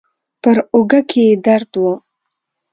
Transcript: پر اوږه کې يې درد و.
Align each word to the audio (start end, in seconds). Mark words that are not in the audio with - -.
پر 0.41 0.57
اوږه 0.73 1.01
کې 1.09 1.21
يې 1.27 1.33
درد 1.45 1.73
و. 1.81 1.83